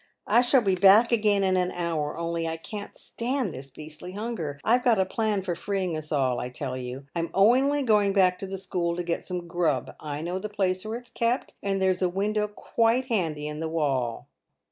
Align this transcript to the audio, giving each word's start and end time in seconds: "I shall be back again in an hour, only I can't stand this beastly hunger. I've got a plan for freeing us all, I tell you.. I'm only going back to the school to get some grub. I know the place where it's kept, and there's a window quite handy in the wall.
"I 0.25 0.41
shall 0.41 0.63
be 0.63 0.73
back 0.73 1.11
again 1.11 1.43
in 1.43 1.55
an 1.57 1.71
hour, 1.71 2.17
only 2.17 2.47
I 2.47 2.57
can't 2.57 2.97
stand 2.97 3.53
this 3.53 3.69
beastly 3.69 4.13
hunger. 4.13 4.59
I've 4.63 4.83
got 4.83 4.97
a 4.97 5.05
plan 5.05 5.43
for 5.43 5.53
freeing 5.53 5.95
us 5.95 6.11
all, 6.11 6.39
I 6.39 6.49
tell 6.49 6.75
you.. 6.75 7.05
I'm 7.15 7.29
only 7.35 7.83
going 7.83 8.11
back 8.11 8.39
to 8.39 8.47
the 8.47 8.57
school 8.57 8.95
to 8.95 9.03
get 9.03 9.23
some 9.23 9.47
grub. 9.47 9.93
I 9.99 10.21
know 10.21 10.39
the 10.39 10.49
place 10.49 10.85
where 10.85 10.97
it's 10.97 11.11
kept, 11.11 11.53
and 11.61 11.79
there's 11.79 12.01
a 12.01 12.09
window 12.09 12.47
quite 12.47 13.09
handy 13.09 13.47
in 13.47 13.59
the 13.59 13.69
wall. 13.69 14.27